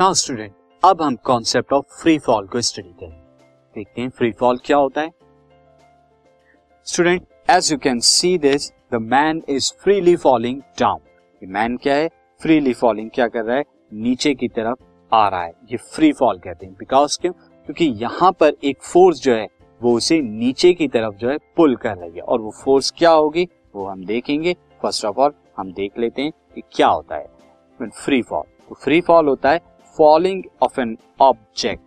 [0.00, 0.52] Now student
[0.84, 3.16] अब हम concept of free fall को स्टडी करेंगे।
[3.74, 5.10] देखते हैं फ्री फॉल क्या होता है।
[6.84, 10.98] Student as you can see this the man is freely falling down
[11.44, 12.08] man क्या है?
[12.42, 13.64] फ्रीली फॉलिंग क्या कर रहा है?
[13.92, 14.78] नीचे की तरफ़
[15.14, 17.32] आ रहा है। ये फ्री फॉल कहते हैं। बिकॉज़ क्यों?
[17.32, 19.48] क्योंकि यहाँ पर एक फोर्स जो है,
[19.82, 23.10] वो उसे नीचे की तरफ़ जो है पुल कर रही है। और वो फोर्स क्या
[23.10, 23.48] होगी?
[23.74, 27.26] वो हम देखेंगे। फ़र्स्ट ऑफ़ ऑल हम देख लेते हैं कि क्या होता है।
[27.82, 31.82] फ्री फॉल तो फ्री फॉल होता है। Falling of an object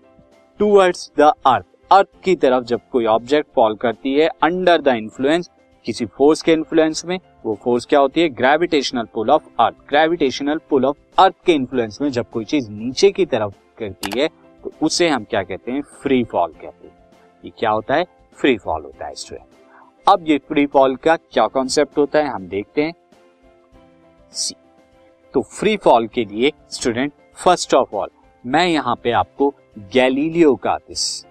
[0.59, 5.49] towards the earth earth की तरफ़ जब कोई ऑब्जेक्ट फॉल करती है अंडर द इन्फ्लुएंस
[5.85, 8.29] किसी फोर्स के इन्फ्लुएंस में, वो फोर्स क्या होती है?
[8.29, 13.11] Gravitational pull of earth gravitational pull of earth के इन्फ्लुएंस में जब कोई चीज़ नीचे
[13.11, 14.27] की तरफ़ करती है
[14.63, 15.81] तो उसे हम क्या कहते हैं?
[16.01, 16.95] फ्री फॉल कहते हैं।
[17.43, 18.05] ये क्या होता है?
[18.37, 19.45] फ्री फॉल होता है स्टूडेंट
[20.07, 22.27] अब ये फ्री फॉल का क्या कॉन्सेप्ट होता है?
[22.27, 22.93] हम देखते हैं।
[24.33, 24.55] सी
[25.33, 28.09] तो फ्री फॉल के लिए स्टूडेंट फ़र्स्ट ऑफ़ ऑल
[28.45, 29.49] मैं यहाँ पे आपको
[29.93, 31.25] गैलीलियो का दिस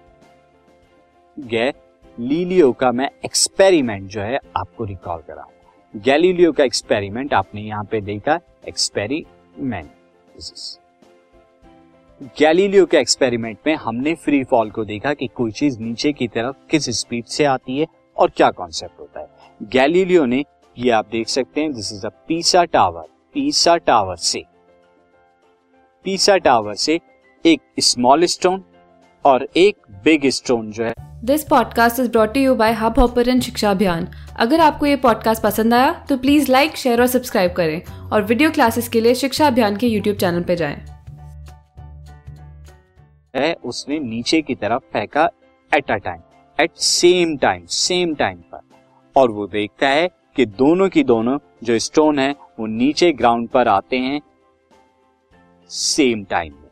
[1.37, 8.01] गैलीलियो का मैं एक्सपेरिमेंट जो है आपको रिकॉल कराऊँगा। गैलीलियो का एक्सपेरिमेंट आपने यहाँ पे
[8.01, 9.91] देखा एक्सपेरिमेंट
[12.39, 16.55] गैलीलियो के एक्सपेरिमेंट में हमने फ्री फॉल को देखा कि कोई चीज़ नीचे की तरफ़
[16.71, 20.43] किस स्पीड से आती है और क्या कॉन्सेप्ट होता है। गैलीलियो ने
[20.77, 24.43] ये आप देख सकते हैं दिस इज़ अ पीसा टावर पीसा टावर से।
[26.05, 26.99] पीसा टावर से
[27.45, 28.63] एक स्मॉल स्टोन
[29.25, 34.07] और एक बिग स्टोन जो है। This podcast is brought you by Hubhopper Shiksha Abhiyan
[34.39, 38.51] अगर आपको ये पॉडकास्ट पसंद आया तो प्लीज़ लाइक शेयर और सब्सक्राइब करें और वीडियो
[38.51, 40.85] क्लासेस के लिए शिक्षा अभियान के यूट्यूब चैनल पर जाएँ।
[43.35, 45.29] है उसने नीचे की तरफ़ फेंका
[45.71, 46.21] at a time
[46.59, 48.59] at same time same time पर।
[49.15, 53.67] और वो देखता है कि दोनों की दोनों जो स्टोन है वो नीचे ग्राउंड पर
[53.67, 54.21] आते हैं
[55.69, 56.69] सेम टाइम में।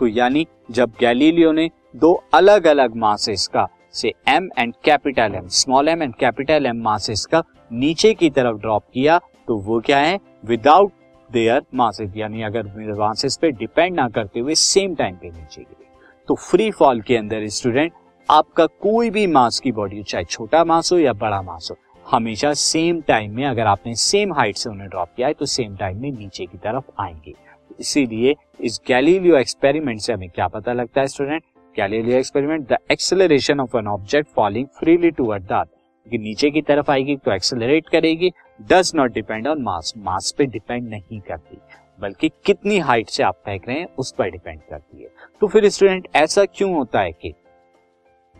[0.00, 5.48] तो यानी जब गैलीलियो ने दो अलग अलग मासेस का, से M and capital M
[5.48, 7.42] small M and capital M masses का
[7.72, 10.18] नीचे की तरफ़ ड्रॉप किया तो वो क्या है?
[10.44, 10.92] विदाउट
[11.30, 15.88] देयर मासेस, यानी अगर मासेस पे डिपेंड ना करते हुए सेम टाइम पे नीचे गिरे।
[16.28, 17.92] तो फ्री फॉल के अंदर स्टूडेंट
[18.28, 21.76] आपका कोई भी मास की बॉडी चाहे छोटा मास हो या बड़ा मास हो,
[22.06, 25.76] हमेशा सेम टाइम में अगर आपने सेम हाइट से उन्हें ड्रॉप किया है तो सेम
[25.76, 27.34] टाइम में नीचे की तरफ़ आएँगे।
[27.80, 31.42] इसीलिए इस गैलीलियो एक्सपेरिमेंट से हमें क्या पता लगता है student
[31.76, 35.68] Galileo experiment the acceleration of an object falling freely toward the earth
[36.12, 38.30] नीचे की तरफ़ आएगी तो एक्सेलरेट करेगी
[38.70, 41.56] does not depend on mass mass पे डिपेंड नहीं करती,
[42.00, 45.08] बल्कि कितनी हाइट से आप फेंक रहे हैं, उस पर डिपेंड करती है।
[45.40, 47.32] तो फिर स्टूडेंट ऐसा क्यों होता है कि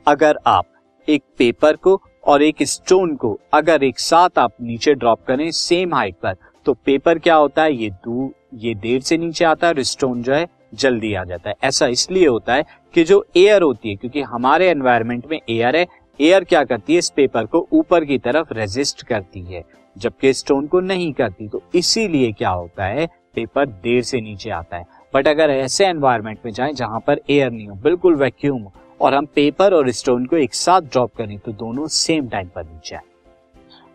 [0.06, 0.66] अगर आप
[1.08, 5.94] एक पेपर को और एक स्टोन को अगर एक साथ आप नीचे ड्रॉप करें सेम
[5.94, 6.36] हाइट पर
[6.66, 7.74] तो पेपर क्या होता है?
[7.74, 11.50] ये दूर ये देर से नीचे आता है और स्टोन जो है, जल्दी आ जाता
[11.50, 15.76] है। ऐसा इसलिए होता है कि जो एयर होती है, क्योंकि हमारे एनवायरमेंट में एयर
[15.76, 15.86] है
[16.20, 16.98] एयर क्या करती है?
[16.98, 19.62] इस पेपर को ऊपर की तरफ़ रेजिस्ट करती है,
[19.96, 24.76] जबकि स्टोन को नहीं करती। तो इसीलिए क्या होता है पेपर देर से नीचे आता
[24.76, 24.84] है।
[25.14, 28.66] बट अगर ऐसे एनवायरमेंट में जाए जहाँ पर एयर नहीं हो, बिल्कुल वैक्यूम
[29.00, 32.64] और हम पेपर और स्टोन को एक साथ ड्रॉप करें तो दोनों सेम टाइम पर
[32.64, 33.02] नीचे आए।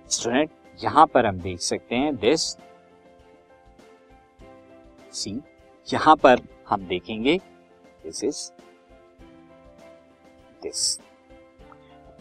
[0.09, 0.49] स्टूडेंट
[0.79, 2.55] यहाँ पर हम देख सकते हैं दिस
[5.15, 5.39] सी।
[5.87, 7.37] यहाँ पर हम देखेंगे
[8.03, 8.49] this is
[10.63, 10.99] this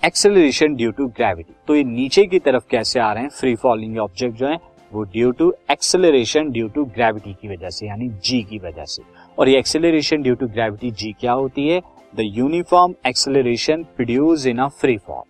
[0.03, 3.31] acceleration due to gravity तो ये नीचे की तरफ़ कैसे आ रहे हैं?
[3.31, 4.59] फ्री फॉलिंग ऑब्जेक्ट जो है,
[4.93, 9.03] वो due to acceleration due to gravity की वजह से, यानी जी की वजह से।
[9.39, 11.81] और ये acceleration due to gravity G क्या होती है?
[12.15, 15.23] The uniform acceleration produce in a free fall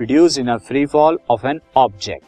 [0.00, 2.24] produce in a free fall of an object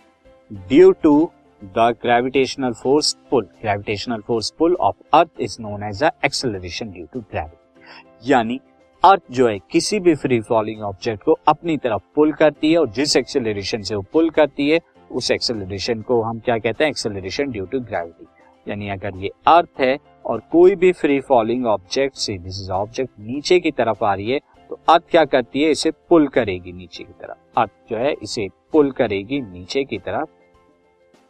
[0.68, 1.30] due to
[1.62, 7.20] the gravitational force pull gravitational force pull of earth is known as acceleration due to
[7.20, 8.60] gravity यानी
[9.02, 12.88] अर्थ जो है, किसी भी free falling object को अपनी तरफ़ पुल करती है और
[12.90, 14.80] जिस एक्सेलरेशन से वो पुल करती है,
[15.10, 16.90] उस एक्सेलरेशन को हम क्या कहते हैं?
[16.90, 18.26] एक्सेलरेशन ड्यू टू ग्रेविटी
[18.66, 19.96] यानी, अगर ये अर्थ है
[20.26, 24.30] और कोई भी फ्री फॉलिंग ऑब्जेक्ट से दिस इज़ ऑब्जेक्ट नीचे की तरफ़ आ रही
[24.30, 24.38] है
[24.70, 25.70] तो अर्थ क्या करती है?
[25.70, 27.60] इसे पुल करेगी नीचे की तरफ़.
[27.60, 30.28] अर्थ जो है, इसे पुल करेगी नीचे की तरफ़.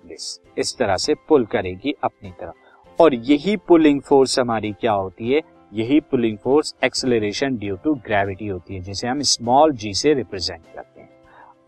[0.05, 5.33] दिस इस तरह से पुल करेगी अपनी तरफ़। और यही पुलिंग फोर्स हमारी क्या होती
[5.33, 5.41] है?
[5.73, 10.63] यही pulling force acceleration due to gravity होती है, जिसे हम स्मॉल जी से रिप्रेजेंट
[10.75, 11.09] करते हैं।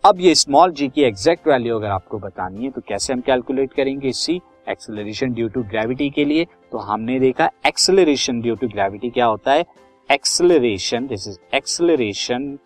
[0.05, 3.73] अब ये स्मॉल जी की एग्जैक्ट वैल्यू अगर आपको बतानी है तो कैसे हम कैलकुलेट
[3.73, 9.11] करेंगे इसी एक्सेलरेशन ड्यू टू ग्रेविटी के लिए। तो हमने देखा एक्सेलरेशन ड्यू टू ग्रेविटी
[9.11, 9.65] क्या होता है?
[10.09, 12.59] Acceleration this is acceleration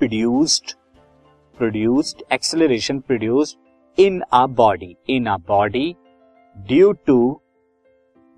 [0.00, 0.72] produced
[1.58, 3.58] produced acceleration produced
[3.98, 5.94] in a body in a body
[6.56, 7.40] due to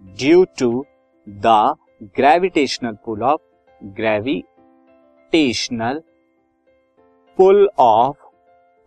[0.02, 0.84] due to
[1.26, 1.74] the
[2.16, 3.40] gravitational pull of
[4.00, 6.02] gravitational
[7.38, 8.16] pull of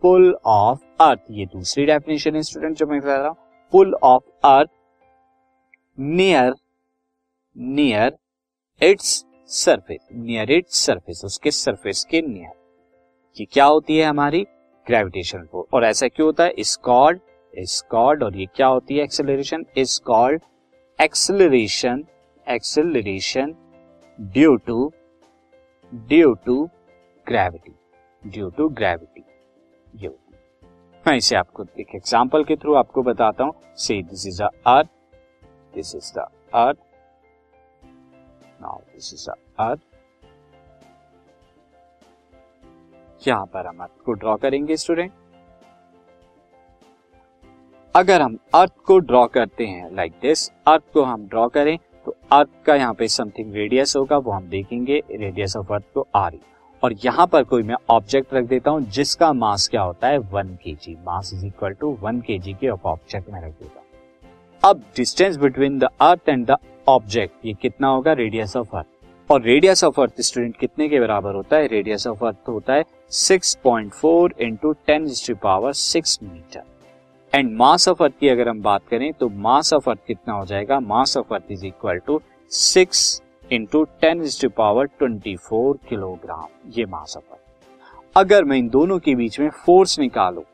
[0.02, 3.36] pull of earth ये दूसरी definition है student जो मैं कह रहा हूँ.
[3.72, 4.70] Pull of earth
[5.98, 6.54] near
[7.56, 8.16] near
[8.80, 12.52] its surface near its surface उसके surface के नियर
[13.36, 14.46] ये क्या होती है हमारी?
[14.86, 16.50] ग्रेविटेशन फोर्स और ऐसा क्यों होता है?
[16.50, 16.76] इस
[17.90, 19.04] कॉल्ड और ये क्या होती है?
[19.04, 20.42] Acceleration is called
[20.98, 22.04] acceleration
[22.46, 23.54] acceleration
[24.20, 24.92] due to
[25.94, 26.64] due to
[27.26, 27.74] gravity
[28.22, 29.24] due to gravity
[29.94, 30.08] ये
[31.06, 34.88] मैं इसे आपको एक एग्जांपल के थ्रू आपको बताता हूँ। से this is earth
[35.74, 36.78] this is the earth
[38.62, 39.28] now this is
[39.58, 39.80] earth
[43.28, 45.12] यहाँ पर हम अर्थ को ड्रॉ करेंगे, स्टूडेंट।
[47.94, 51.76] अगर हम अर्थ को ड्रॉ करते हैं लाइक दिस अर्थ को हम ड्रॉ करें
[52.06, 56.06] तो अर्थ का यहाँ पे समथिंग रेडियस होगा, वो हम देखेंगे रेडियस ऑफ़ अर्थ को
[56.14, 56.40] आ रही
[56.82, 60.18] और यहाँ पर कोई मैं ऑब्जेक्ट रख देता हूँ, जिसका मास क्या होता है?
[60.18, 63.80] One K G mass is equal to one K G के ऑब्जेक्ट में रख देता
[63.80, 63.84] हूँ।
[64.62, 66.56] अब distance between the earth and the
[66.88, 68.12] object ये कितना होगा?
[68.14, 68.95] रेडियस ऑफ़ अर्थ
[69.30, 71.66] और रेडियस ऑफ़ अर्थ स्टूडेंट कितने के बराबर होता है?
[71.66, 75.06] रेडियस ऑफ़ अर्थ होता है 6.4 point four into ten
[75.42, 76.62] power six metre
[77.32, 80.44] and mass of earth की अगर हम बात करें तो मास ऑफ़ अर्थ कितना हो
[80.46, 80.80] जाएगा?
[80.80, 82.20] Mass of earth is equal to
[82.50, 84.22] six into ten
[84.56, 87.40] power twenty four kilogram ये मास ऑफ़ अर्थ
[88.16, 90.44] अगर मैं इन दोनों के बीच में फोर्स निकालू,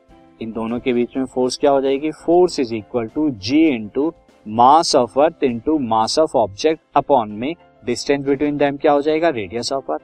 [0.41, 2.11] इन दोनों के बीच में फोर्स क्या हो जाएगी?
[2.11, 4.13] Force is equal to G into
[4.47, 7.53] mass of earth into mass of object upon में
[7.85, 9.29] डिस्टेंस बिटवीन दैम क्या हो जाएगा?
[9.29, 10.01] रेडियस ऑफ़ अर्थ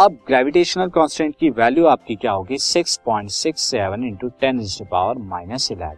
[0.00, 2.56] अब ग्रेविटेशनल कांस्टेंट की वैल्यू आपकी क्या होगी?
[2.56, 5.96] 6.67 point six seven into ten power minus eleven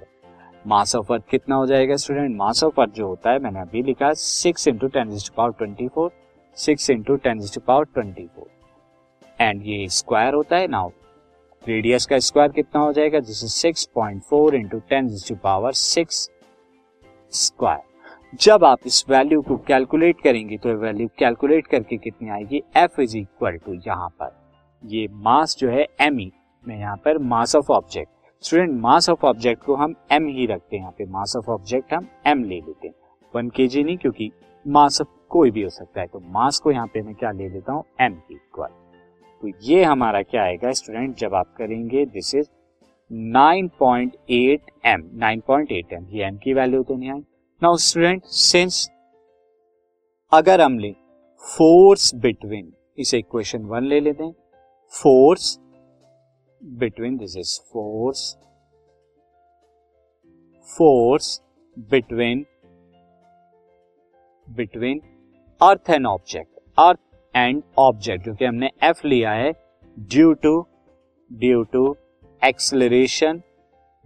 [0.66, 3.82] mass of earth कितना हो जाएगा स्टूडेंट मास ऑफ़ अर्थ जो होता है, मैंने अभी
[3.82, 6.10] लिखा है six into ten power twenty four
[6.56, 8.48] six into ten power twenty four
[9.40, 10.90] and ये स्क्वायर होता है नाउ
[11.68, 13.18] रेडियस का स्क्वायर कितना हो जाएगा?
[13.18, 15.08] जिससे six point four into ten
[15.42, 16.30] power six
[17.32, 17.95] square
[18.40, 22.62] जब आप इस वैल्यू को कैलकुलेट करेंगे तो वैल्यू कैलकुलेट करके कितनी आएगी?
[22.76, 24.30] एफ़ इज़ इक्वल टू यहाँ पर।
[24.82, 28.10] ये मास जो है एम ई e, में यहाँ पर mass of object
[28.44, 31.94] student mass of object को हम एम ही रखते हैं। यहाँ पे मास ऑफ़ ऑब्जेक्ट
[31.94, 32.94] हम एम ले लेते हैं।
[33.34, 34.30] वन के जी नहीं क्योंकि
[34.66, 37.48] मास ऑफ़ कोई भी हो सकता है। तो मास को यहाँ पे मैं क्या ले
[37.48, 37.84] लेता हूँ?
[38.00, 38.68] एम इक्वल
[39.42, 42.48] तो ये हमारा क्या आएगा स्टूडेंट जब आप करेंगे दिस इज़
[43.10, 47.22] 9.8 एम 9.8 एम ये एम की वैल्यू तो नहीं आई
[47.62, 48.78] नाउ स्टूडेंट सिंस
[50.32, 50.90] अगर हम ले
[51.44, 54.32] फोर्स बिटवीन इसे इक्वेशन वन ले लेते हैं।
[54.94, 55.58] Force
[56.80, 58.20] between this is force
[60.68, 61.40] force
[61.90, 62.44] between
[64.46, 65.00] between
[65.60, 67.00] earth and object earth
[67.34, 69.52] and object क्योंकि हमने एफ़ लिया है
[69.96, 70.60] due to
[71.30, 71.94] due to
[72.42, 73.42] acceleration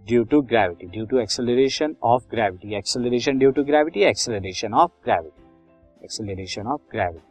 [0.07, 6.03] due to gravity due to acceleration of gravity acceleration due to gravity acceleration of gravity
[6.03, 7.29] acceleration of gravity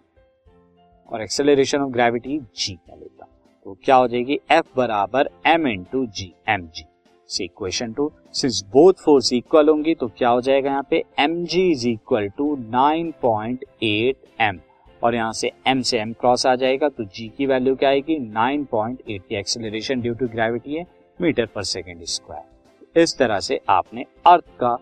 [1.08, 3.26] और acceleration of gravity G का लेता
[3.67, 4.38] तो क्या हो जाएगी?
[4.52, 10.08] एफ़ बराबर M into G M G equation two since both force equal होंगी तो
[10.08, 11.03] क्या हो जाएगा यहाँ पे?
[11.19, 14.60] M G is equal to nine point eight M
[15.03, 18.19] और यहाँ से एम से एम क्रॉस आ जाएगा तो जी की वैल्यू क्या आएगी?
[18.19, 20.86] Nine point eight acceleration due to gravity है
[21.20, 22.59] मीटर पर सेकेंड स्क्वायर
[22.97, 24.77] इस तरह से आपने अर्थ का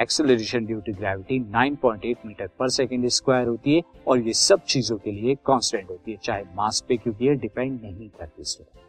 [0.00, 4.96] acceleration due to gravity 9.8 metre पर सेकेंड स्क्वायर होती है और ये सब चीज़ों
[4.98, 8.86] के लिए कांस्टेंट होती है, चाहे मास पे क्योंकि ये डिपेंड नहीं करती स्टूडेंट